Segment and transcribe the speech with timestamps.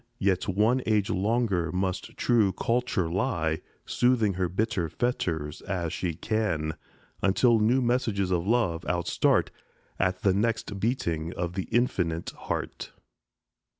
[0.17, 6.73] Yet one age longer must true Culture lie, Soothing her bitter fetters as she can,
[7.21, 9.51] Until new messages of love outstart
[9.99, 12.93] At the next beating of the infinite Heart.